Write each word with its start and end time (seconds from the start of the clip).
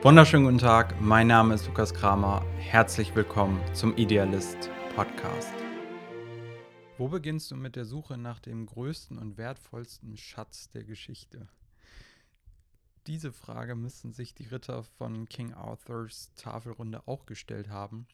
Wunderschönen 0.00 0.44
guten 0.44 0.58
Tag, 0.58 1.00
mein 1.00 1.26
Name 1.26 1.54
ist 1.54 1.66
Lukas 1.66 1.92
Kramer. 1.92 2.46
Herzlich 2.56 3.16
willkommen 3.16 3.60
zum 3.74 3.96
Idealist 3.96 4.70
Podcast. 4.94 5.52
Wo 6.98 7.08
beginnst 7.08 7.50
du 7.50 7.56
mit 7.56 7.74
der 7.74 7.84
Suche 7.84 8.16
nach 8.16 8.38
dem 8.38 8.66
größten 8.66 9.18
und 9.18 9.36
wertvollsten 9.36 10.16
Schatz 10.16 10.70
der 10.70 10.84
Geschichte? 10.84 11.48
Diese 13.08 13.32
Frage 13.32 13.74
müssten 13.74 14.12
sich 14.12 14.36
die 14.36 14.46
Ritter 14.46 14.84
von 14.84 15.28
King 15.28 15.52
Arthurs 15.52 16.32
Tafelrunde 16.36 17.08
auch 17.08 17.26
gestellt 17.26 17.68
haben, 17.68 18.06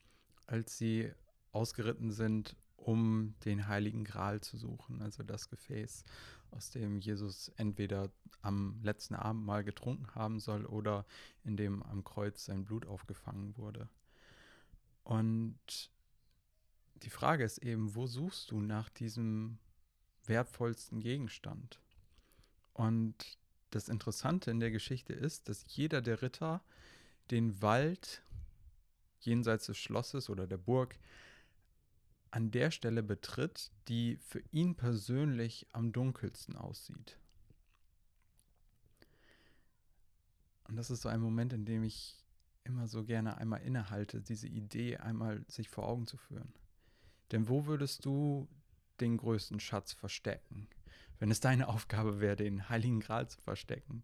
als 0.46 0.78
sie 0.78 1.12
ausgeritten 1.52 2.12
sind, 2.12 2.56
um 2.84 3.34
den 3.46 3.66
heiligen 3.66 4.04
Gral 4.04 4.42
zu 4.42 4.58
suchen, 4.58 5.00
also 5.00 5.22
das 5.22 5.48
Gefäß, 5.48 6.04
aus 6.50 6.70
dem 6.70 7.00
Jesus 7.00 7.48
entweder 7.56 8.10
am 8.42 8.78
letzten 8.82 9.14
Abend 9.14 9.44
mal 9.44 9.64
getrunken 9.64 10.14
haben 10.14 10.38
soll 10.38 10.66
oder 10.66 11.06
in 11.44 11.56
dem 11.56 11.82
am 11.82 12.04
Kreuz 12.04 12.44
sein 12.44 12.64
Blut 12.64 12.84
aufgefangen 12.86 13.56
wurde. 13.56 13.88
Und 15.02 15.90
die 16.96 17.10
Frage 17.10 17.44
ist 17.44 17.58
eben, 17.58 17.94
wo 17.94 18.06
suchst 18.06 18.50
du 18.50 18.60
nach 18.60 18.90
diesem 18.90 19.58
wertvollsten 20.26 21.00
Gegenstand? 21.00 21.80
Und 22.74 23.38
das 23.70 23.88
Interessante 23.88 24.50
in 24.50 24.60
der 24.60 24.70
Geschichte 24.70 25.14
ist, 25.14 25.48
dass 25.48 25.64
jeder 25.68 26.02
der 26.02 26.20
Ritter 26.20 26.62
den 27.30 27.62
Wald 27.62 28.22
jenseits 29.20 29.66
des 29.66 29.78
Schlosses 29.78 30.28
oder 30.28 30.46
der 30.46 30.58
Burg 30.58 30.98
an 32.34 32.50
der 32.50 32.72
Stelle 32.72 33.04
betritt, 33.04 33.70
die 33.86 34.16
für 34.16 34.42
ihn 34.50 34.74
persönlich 34.74 35.68
am 35.72 35.92
dunkelsten 35.92 36.56
aussieht. 36.56 37.16
Und 40.64 40.74
das 40.74 40.90
ist 40.90 41.02
so 41.02 41.08
ein 41.08 41.20
Moment, 41.20 41.52
in 41.52 41.64
dem 41.64 41.84
ich 41.84 42.24
immer 42.64 42.88
so 42.88 43.04
gerne 43.04 43.36
einmal 43.36 43.60
innehalte, 43.60 44.20
diese 44.20 44.48
Idee 44.48 44.96
einmal 44.96 45.44
sich 45.46 45.68
vor 45.68 45.86
Augen 45.86 46.08
zu 46.08 46.16
führen. 46.16 46.52
Denn 47.30 47.48
wo 47.48 47.66
würdest 47.66 48.04
du 48.04 48.48
den 48.98 49.16
größten 49.16 49.60
Schatz 49.60 49.92
verstecken, 49.92 50.66
wenn 51.20 51.30
es 51.30 51.38
deine 51.38 51.68
Aufgabe 51.68 52.18
wäre, 52.18 52.34
den 52.34 52.68
Heiligen 52.68 52.98
Gral 52.98 53.28
zu 53.28 53.40
verstecken? 53.42 54.02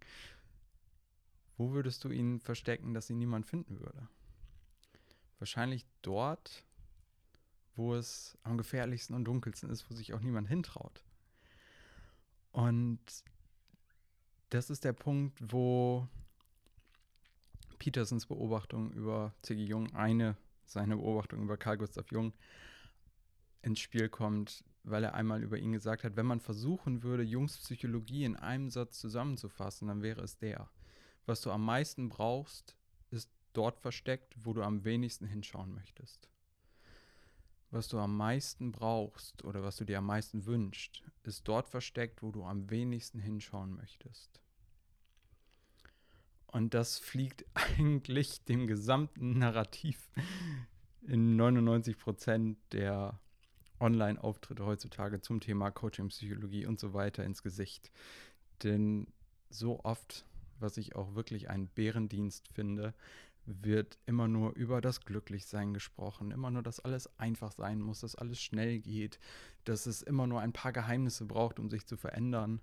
Wo 1.57 1.73
würdest 1.73 2.05
du 2.05 2.11
ihn 2.11 2.39
verstecken, 2.39 2.95
dass 2.95 3.11
ihn 3.11 3.19
niemand 3.19 3.47
finden 3.47 3.81
würde? 3.81 4.09
Wahrscheinlich 5.41 5.85
dort, 6.03 6.65
wo 7.77 7.95
es 7.95 8.37
am 8.43 8.59
gefährlichsten 8.59 9.15
und 9.15 9.25
dunkelsten 9.25 9.71
ist, 9.71 9.89
wo 9.91 9.95
sich 9.95 10.15
auch 10.15 10.21
niemand 10.21 10.49
hintraut. 10.49 11.05
Und 12.53 13.01
das 14.51 14.71
ist 14.71 14.85
der 14.85 14.93
Punkt, 14.93 15.39
wo 15.53 16.09
Petersens 17.79 18.27
Beobachtung 18.27 18.93
über 18.93 19.33
C.G. 19.43 19.65
Jung, 19.65 19.95
eine 19.95 20.37
seiner 20.67 20.97
Beobachtungen 20.97 21.45
über 21.45 21.57
Carl 21.57 21.79
Gustav 21.79 22.11
Jung, 22.11 22.33
ins 23.63 23.81
Spiel 23.81 24.09
kommt, 24.09 24.65
weil 24.83 25.05
er 25.05 25.15
einmal 25.15 25.43
über 25.43 25.59
ihn 25.59 25.73
gesagt 25.73 26.05
hat, 26.05 26.17
wenn 26.17 26.27
man 26.27 26.41
versuchen 26.41 27.03
würde, 27.03 27.23
Jungs 27.23 27.59
Psychologie 27.59 28.25
in 28.25 28.37
einem 28.37 28.71
Satz 28.71 28.99
zusammenzufassen, 28.99 29.89
dann 29.89 30.03
wäre 30.03 30.23
es 30.23 30.39
der. 30.39 30.69
Was 31.27 31.43
du 31.43 31.51
am 31.51 31.65
meisten 31.65 32.09
brauchst, 32.09 32.77
ist 33.11 33.31
dort 33.53 33.79
versteckt, 33.79 34.35
wo 34.39 34.53
du 34.53 34.63
am 34.63 34.85
wenigsten 34.85 35.27
hinschauen 35.27 35.73
möchtest 35.75 36.31
was 37.71 37.89
du 37.89 37.99
am 37.99 38.17
meisten 38.17 38.73
brauchst 38.73 39.45
oder 39.45 39.63
was 39.63 39.77
du 39.77 39.85
dir 39.85 39.99
am 39.99 40.07
meisten 40.07 40.47
wünschst, 40.47 41.03
ist 41.23 41.47
dort 41.47 41.69
versteckt, 41.69 42.23
wo 42.23 42.33
du 42.33 42.45
am 42.45 42.71
wenigsten 42.71 43.21
hinschauen 43.21 43.77
möchtest. 43.77 44.41
Und 46.47 46.75
das 46.75 46.99
fliegt 46.99 47.45
eigentlich 47.55 48.45
dem 48.45 48.67
gesamten 48.67 49.39
Narrativ 49.39 50.11
in 51.03 51.37
99 51.37 51.97
Prozent 51.97 52.59
der 52.73 53.19
Online-Auftritte 53.79 54.67
heutzutage 54.67 55.21
zum 55.21 55.41
Thema 55.41 55.71
Coaching, 55.71 56.09
Psychologie 56.09 56.67
und 56.67 56.79
so 56.79 56.93
weiter 56.93 57.25
ins 57.25 57.43
Gesicht. 57.43 57.91
Denn 58.63 59.07
so 59.49 59.83
oft, 59.85 60.27
was 60.59 60.77
ich 60.77 60.97
auch 60.97 61.15
wirklich 61.15 61.49
einen 61.49 61.69
Bärendienst 61.69 62.49
finde, 62.49 62.95
wird 63.63 63.99
immer 64.07 64.29
nur 64.29 64.55
über 64.55 64.81
das 64.81 65.01
Glücklichsein 65.01 65.75
gesprochen, 65.75 66.31
immer 66.31 66.51
nur, 66.51 66.63
dass 66.63 66.81
alles 66.81 67.19
einfach 67.19 67.53
sein 67.53 67.81
muss, 67.81 68.01
dass 68.01 68.15
alles 68.15 68.41
schnell 68.41 68.81
geht, 68.81 69.19
dass 69.65 69.87
es 69.87 70.03
immer 70.03 70.27
nur 70.27 70.41
ein 70.41 70.53
paar 70.53 70.73
Geheimnisse 70.73 71.25
braucht, 71.25 71.59
um 71.59 71.71
sich 71.71 71.87
zu 71.87 71.97
verändern. 71.97 72.61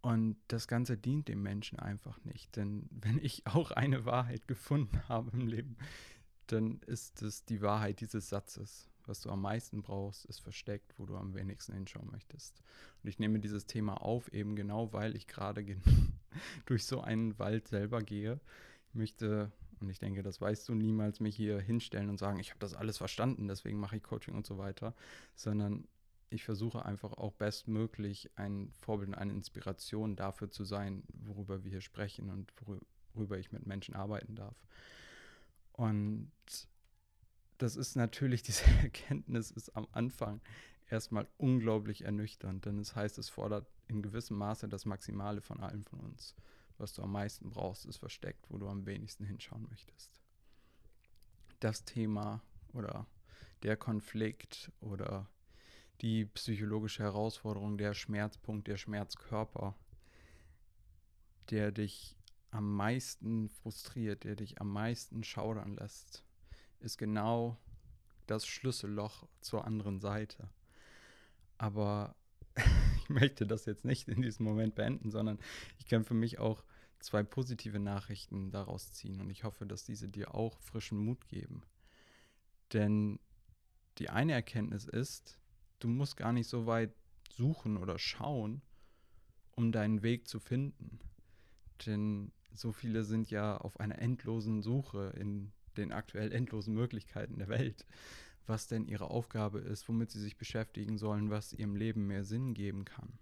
Und 0.00 0.36
das 0.48 0.66
Ganze 0.66 0.98
dient 0.98 1.28
dem 1.28 1.42
Menschen 1.42 1.78
einfach 1.78 2.22
nicht. 2.24 2.56
Denn 2.56 2.88
wenn 2.90 3.18
ich 3.22 3.46
auch 3.46 3.70
eine 3.70 4.04
Wahrheit 4.04 4.48
gefunden 4.48 5.00
habe 5.08 5.30
im 5.32 5.46
Leben, 5.46 5.76
dann 6.48 6.80
ist 6.86 7.22
es 7.22 7.44
die 7.44 7.62
Wahrheit 7.62 8.00
dieses 8.00 8.28
Satzes. 8.28 8.88
Was 9.06 9.20
du 9.20 9.30
am 9.30 9.42
meisten 9.42 9.82
brauchst, 9.82 10.24
ist 10.26 10.40
versteckt, 10.40 10.94
wo 10.96 11.06
du 11.06 11.16
am 11.16 11.34
wenigsten 11.34 11.72
hinschauen 11.72 12.10
möchtest. 12.10 12.62
Und 13.02 13.08
ich 13.08 13.18
nehme 13.18 13.40
dieses 13.40 13.66
Thema 13.66 14.00
auf, 14.00 14.32
eben 14.32 14.54
genau, 14.54 14.92
weil 14.92 15.16
ich 15.16 15.26
gerade 15.26 15.64
durch 16.66 16.84
so 16.84 17.00
einen 17.00 17.38
Wald 17.38 17.68
selber 17.68 18.00
gehe. 18.02 18.40
Ich 18.88 18.94
möchte 18.94 19.50
und 19.82 19.90
ich 19.90 19.98
denke, 19.98 20.22
das 20.22 20.40
weißt 20.40 20.68
du 20.68 20.74
niemals 20.74 21.18
mich 21.18 21.34
hier 21.34 21.60
hinstellen 21.60 22.08
und 22.08 22.18
sagen, 22.18 22.38
ich 22.38 22.50
habe 22.50 22.60
das 22.60 22.74
alles 22.74 22.98
verstanden, 22.98 23.48
deswegen 23.48 23.80
mache 23.80 23.96
ich 23.96 24.02
Coaching 24.02 24.34
und 24.34 24.46
so 24.46 24.56
weiter, 24.56 24.94
sondern 25.34 25.88
ich 26.30 26.44
versuche 26.44 26.84
einfach 26.84 27.12
auch 27.12 27.32
bestmöglich 27.32 28.30
ein 28.36 28.70
Vorbild 28.72 29.08
und 29.08 29.14
eine 29.16 29.32
Inspiration 29.32 30.16
dafür 30.16 30.50
zu 30.50 30.64
sein, 30.64 31.02
worüber 31.12 31.64
wir 31.64 31.70
hier 31.70 31.80
sprechen 31.80 32.30
und 32.30 32.52
worüber 33.14 33.38
ich 33.38 33.50
mit 33.50 33.66
Menschen 33.66 33.94
arbeiten 33.94 34.36
darf. 34.36 34.56
Und 35.72 36.30
das 37.58 37.76
ist 37.76 37.96
natürlich, 37.96 38.42
diese 38.44 38.64
Erkenntnis 38.82 39.50
ist 39.50 39.76
am 39.76 39.88
Anfang 39.90 40.40
erstmal 40.88 41.26
unglaublich 41.38 42.04
ernüchternd, 42.04 42.66
denn 42.66 42.78
es 42.78 42.94
heißt, 42.94 43.18
es 43.18 43.28
fordert 43.28 43.66
in 43.88 44.00
gewissem 44.00 44.38
Maße 44.38 44.68
das 44.68 44.84
Maximale 44.84 45.40
von 45.40 45.60
allen 45.60 45.82
von 45.82 45.98
uns 46.00 46.36
was 46.78 46.92
du 46.94 47.02
am 47.02 47.12
meisten 47.12 47.50
brauchst, 47.50 47.86
ist 47.86 47.98
versteckt, 47.98 48.50
wo 48.50 48.58
du 48.58 48.68
am 48.68 48.86
wenigsten 48.86 49.24
hinschauen 49.24 49.66
möchtest. 49.68 50.20
Das 51.60 51.84
Thema 51.84 52.42
oder 52.72 53.06
der 53.62 53.76
Konflikt 53.76 54.72
oder 54.80 55.28
die 56.00 56.24
psychologische 56.24 57.02
Herausforderung, 57.02 57.78
der 57.78 57.94
Schmerzpunkt, 57.94 58.66
der 58.66 58.76
Schmerzkörper, 58.76 59.76
der 61.50 61.70
dich 61.70 62.16
am 62.50 62.74
meisten 62.74 63.48
frustriert, 63.48 64.24
der 64.24 64.36
dich 64.36 64.60
am 64.60 64.70
meisten 64.70 65.24
schaudern 65.24 65.76
lässt, 65.76 66.24
ist 66.80 66.98
genau 66.98 67.56
das 68.26 68.46
Schlüsselloch 68.46 69.26
zur 69.40 69.64
anderen 69.64 70.00
Seite. 70.00 70.48
Aber 71.58 72.16
ich 73.02 73.08
möchte 73.08 73.46
das 73.46 73.66
jetzt 73.66 73.84
nicht 73.84 74.08
in 74.08 74.22
diesem 74.22 74.44
Moment 74.44 74.74
beenden, 74.74 75.10
sondern 75.10 75.38
ich 75.78 75.86
kann 75.86 76.04
für 76.04 76.14
mich 76.14 76.38
auch 76.38 76.64
zwei 77.00 77.22
positive 77.22 77.78
Nachrichten 77.78 78.50
daraus 78.50 78.92
ziehen 78.92 79.20
und 79.20 79.30
ich 79.30 79.44
hoffe, 79.44 79.66
dass 79.66 79.84
diese 79.84 80.08
dir 80.08 80.34
auch 80.34 80.58
frischen 80.60 80.98
Mut 80.98 81.28
geben. 81.28 81.62
Denn 82.72 83.18
die 83.98 84.08
eine 84.08 84.32
Erkenntnis 84.32 84.86
ist, 84.86 85.38
du 85.78 85.88
musst 85.88 86.16
gar 86.16 86.32
nicht 86.32 86.48
so 86.48 86.66
weit 86.66 86.94
suchen 87.30 87.76
oder 87.76 87.98
schauen, 87.98 88.62
um 89.52 89.72
deinen 89.72 90.02
Weg 90.02 90.28
zu 90.28 90.38
finden. 90.38 91.00
Denn 91.86 92.32
so 92.54 92.72
viele 92.72 93.04
sind 93.04 93.30
ja 93.30 93.56
auf 93.56 93.80
einer 93.80 93.98
endlosen 93.98 94.62
Suche 94.62 95.12
in 95.16 95.52
den 95.76 95.92
aktuell 95.92 96.32
endlosen 96.32 96.74
Möglichkeiten 96.74 97.38
der 97.38 97.48
Welt, 97.48 97.86
was 98.46 98.66
denn 98.66 98.86
ihre 98.86 99.10
Aufgabe 99.10 99.60
ist, 99.60 99.88
womit 99.88 100.10
sie 100.10 100.20
sich 100.20 100.36
beschäftigen 100.36 100.98
sollen, 100.98 101.30
was 101.30 101.52
ihrem 101.52 101.76
Leben 101.76 102.06
mehr 102.06 102.24
Sinn 102.24 102.54
geben 102.54 102.84
kann. 102.84 103.18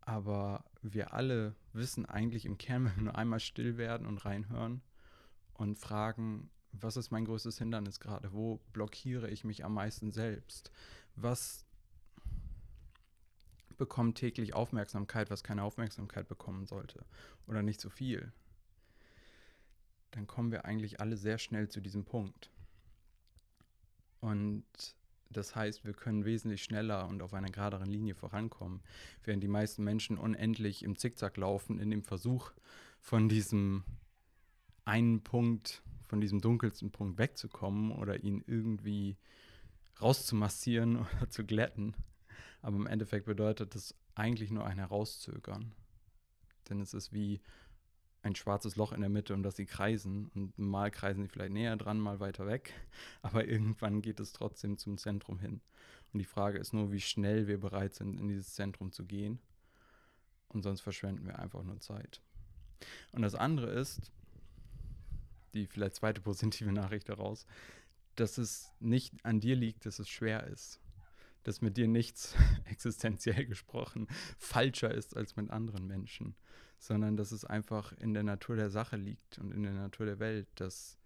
Aber 0.00 0.64
wir 0.82 1.12
alle 1.14 1.56
wissen 1.72 2.06
eigentlich 2.06 2.46
im 2.46 2.58
Kern, 2.58 2.84
wenn 2.86 2.96
wir 2.96 3.02
nur 3.04 3.18
einmal 3.18 3.40
still 3.40 3.76
werden 3.76 4.06
und 4.06 4.24
reinhören 4.24 4.82
und 5.54 5.78
fragen, 5.78 6.50
was 6.72 6.96
ist 6.96 7.10
mein 7.10 7.24
größtes 7.24 7.58
Hindernis 7.58 8.00
gerade? 8.00 8.32
Wo 8.32 8.60
blockiere 8.72 9.30
ich 9.30 9.44
mich 9.44 9.64
am 9.64 9.74
meisten 9.74 10.12
selbst? 10.12 10.70
Was 11.14 11.64
bekommt 13.78 14.18
täglich 14.18 14.54
Aufmerksamkeit, 14.54 15.30
was 15.30 15.42
keine 15.42 15.62
Aufmerksamkeit 15.62 16.28
bekommen 16.28 16.66
sollte? 16.66 17.04
Oder 17.46 17.62
nicht 17.62 17.80
so 17.80 17.88
viel? 17.88 18.32
Dann 20.10 20.26
kommen 20.26 20.52
wir 20.52 20.64
eigentlich 20.64 21.00
alle 21.00 21.16
sehr 21.16 21.38
schnell 21.38 21.68
zu 21.68 21.80
diesem 21.80 22.04
Punkt. 22.04 22.50
Und 24.26 24.64
das 25.30 25.54
heißt, 25.54 25.84
wir 25.84 25.92
können 25.92 26.24
wesentlich 26.24 26.64
schneller 26.64 27.06
und 27.06 27.22
auf 27.22 27.32
einer 27.32 27.48
geraderen 27.48 27.86
Linie 27.86 28.16
vorankommen, 28.16 28.82
während 29.22 29.40
die 29.40 29.48
meisten 29.48 29.84
Menschen 29.84 30.18
unendlich 30.18 30.82
im 30.82 30.96
Zickzack 30.96 31.36
laufen, 31.36 31.78
in 31.78 31.90
dem 31.90 32.02
Versuch, 32.02 32.50
von 33.00 33.28
diesem 33.28 33.84
einen 34.84 35.22
Punkt, 35.22 35.80
von 36.06 36.20
diesem 36.20 36.40
dunkelsten 36.40 36.90
Punkt 36.90 37.18
wegzukommen 37.18 37.92
oder 37.92 38.24
ihn 38.24 38.42
irgendwie 38.48 39.16
rauszumassieren 40.02 40.96
oder 41.18 41.30
zu 41.30 41.44
glätten. 41.44 41.94
Aber 42.62 42.76
im 42.76 42.88
Endeffekt 42.88 43.26
bedeutet 43.26 43.76
das 43.76 43.94
eigentlich 44.16 44.50
nur 44.50 44.66
ein 44.66 44.78
Herauszögern. 44.78 45.72
Denn 46.68 46.80
es 46.80 46.94
ist 46.94 47.12
wie 47.12 47.40
ein 48.26 48.34
schwarzes 48.34 48.76
Loch 48.76 48.92
in 48.92 49.00
der 49.00 49.08
Mitte, 49.08 49.32
um 49.34 49.42
das 49.42 49.56
sie 49.56 49.66
kreisen. 49.66 50.30
Und 50.34 50.58
mal 50.58 50.90
kreisen 50.90 51.22
sie 51.22 51.28
vielleicht 51.28 51.52
näher 51.52 51.76
dran, 51.76 51.98
mal 51.98 52.20
weiter 52.20 52.46
weg. 52.46 52.74
Aber 53.22 53.46
irgendwann 53.46 54.02
geht 54.02 54.20
es 54.20 54.32
trotzdem 54.32 54.76
zum 54.76 54.98
Zentrum 54.98 55.38
hin. 55.38 55.60
Und 56.12 56.18
die 56.18 56.24
Frage 56.24 56.58
ist 56.58 56.72
nur, 56.72 56.92
wie 56.92 57.00
schnell 57.00 57.46
wir 57.46 57.58
bereit 57.58 57.94
sind, 57.94 58.20
in 58.20 58.28
dieses 58.28 58.54
Zentrum 58.54 58.92
zu 58.92 59.04
gehen. 59.04 59.38
Und 60.48 60.62
sonst 60.62 60.80
verschwenden 60.80 61.26
wir 61.26 61.38
einfach 61.38 61.62
nur 61.62 61.80
Zeit. 61.80 62.20
Und 63.12 63.22
das 63.22 63.34
andere 63.34 63.70
ist, 63.70 64.12
die 65.54 65.66
vielleicht 65.66 65.94
zweite 65.94 66.20
positive 66.22 66.72
Nachricht 66.72 67.08
daraus, 67.08 67.46
dass 68.16 68.38
es 68.38 68.72
nicht 68.80 69.24
an 69.24 69.40
dir 69.40 69.56
liegt, 69.56 69.86
dass 69.86 69.98
es 69.98 70.08
schwer 70.08 70.46
ist. 70.46 70.80
Dass 71.44 71.60
mit 71.60 71.76
dir 71.76 71.86
nichts 71.86 72.34
existenziell 72.64 73.46
gesprochen 73.46 74.08
falscher 74.38 74.92
ist 74.92 75.16
als 75.16 75.36
mit 75.36 75.50
anderen 75.50 75.86
Menschen, 75.86 76.34
sondern 76.78 77.16
dass 77.16 77.32
es 77.32 77.44
einfach 77.44 77.92
in 77.92 78.14
der 78.14 78.22
Natur 78.22 78.56
der 78.56 78.70
Sache 78.70 78.96
liegt 78.96 79.38
und 79.38 79.52
in 79.52 79.62
der 79.62 79.72
Natur 79.72 80.06
der 80.06 80.18
Welt, 80.18 80.48
dass 80.56 80.98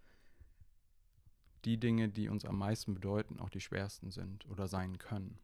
die 1.65 1.79
Dinge, 1.79 2.09
die 2.09 2.27
uns 2.27 2.45
am 2.45 2.57
meisten 2.57 2.93
bedeuten, 2.93 3.39
auch 3.39 3.49
die 3.49 3.61
schwersten 3.61 4.11
sind 4.11 4.45
oder 4.47 4.67
sein 4.67 4.97
können. 4.97 5.37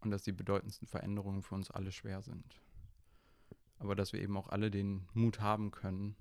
Und 0.00 0.10
dass 0.10 0.22
die 0.22 0.32
bedeutendsten 0.32 0.86
Veränderungen 0.86 1.42
für 1.42 1.54
uns 1.54 1.70
alle 1.70 1.92
schwer 1.92 2.22
sind. 2.22 2.60
Aber 3.78 3.94
dass 3.94 4.12
wir 4.12 4.20
eben 4.20 4.36
auch 4.36 4.48
alle 4.48 4.70
den 4.70 5.06
Mut 5.12 5.40
haben 5.40 5.70
können, 5.70 6.16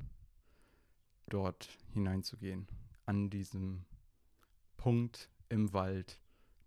dort 1.29 1.69
hineinzugehen, 1.93 2.67
an 3.05 3.29
diesem 3.29 3.85
Punkt 4.77 5.29
im 5.49 5.73
Wald, 5.73 6.19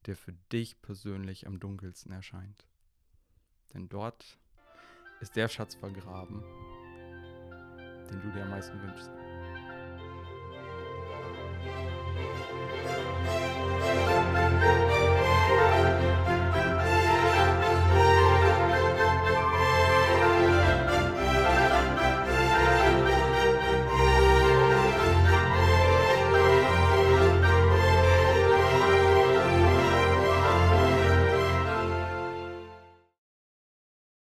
der 0.06 0.16
für 0.16 0.32
dich 0.52 0.80
persönlich 0.80 1.46
am 1.46 1.60
dunkelsten 1.60 2.12
erscheint. 2.12 2.66
Denn 3.74 3.88
dort 3.88 4.38
ist 5.20 5.36
der 5.36 5.48
Schatz 5.48 5.74
vergraben, 5.74 6.42
den 8.10 8.20
du 8.20 8.30
dir 8.32 8.42
am 8.42 8.50
meisten 8.50 8.80
wünschst. 8.82 9.10